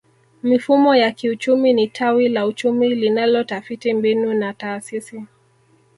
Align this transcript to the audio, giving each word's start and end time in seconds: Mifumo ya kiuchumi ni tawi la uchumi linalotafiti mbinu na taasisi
Mifumo 0.43 0.95
ya 0.95 1.11
kiuchumi 1.11 1.73
ni 1.73 1.87
tawi 1.87 2.29
la 2.29 2.45
uchumi 2.45 2.95
linalotafiti 2.95 3.93
mbinu 3.93 4.33
na 4.33 4.53
taasisi 4.53 5.25